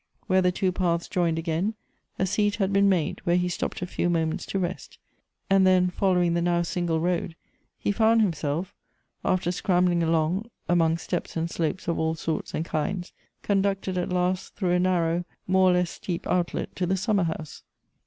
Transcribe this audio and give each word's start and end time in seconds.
Where 0.25 0.41
the 0.41 0.51
two 0.51 0.71
paths 0.71 1.07
joined 1.07 1.37
again, 1.37 1.75
a 2.17 2.25
seat 2.25 2.55
had 2.55 2.73
been 2.73 2.89
made, 2.89 3.21
where 3.23 3.35
he 3.35 3.47
stopped 3.47 3.83
a 3.83 3.85
few 3.85 4.09
moments 4.09 4.47
to 4.47 4.57
rest; 4.57 4.97
and 5.47 5.61
then, 5.67 5.91
following 5.91 6.33
the 6.33 6.41
now 6.41 6.63
single 6.63 6.99
road, 6.99 7.35
he 7.77 7.91
found 7.91 8.19
himself, 8.19 8.73
after 9.23 9.51
scrambling 9.51 10.01
along 10.01 10.49
among 10.67 10.97
stops 10.97 11.37
and 11.37 11.51
slopes 11.51 11.87
of 11.87 11.99
all 11.99 12.15
sorts 12.15 12.55
and 12.55 12.65
kinds, 12.65 13.13
conducted 13.43 13.95
at 13.95 14.09
last 14.09 14.55
through 14.55 14.71
a 14.71 14.79
narrow 14.79 15.23
more 15.45 15.69
or 15.69 15.73
less 15.73 15.91
steep 15.91 16.25
outlet 16.25 16.75
to 16.77 16.87
the 16.87 16.97
summer 16.97 17.25
house. 17.25 17.61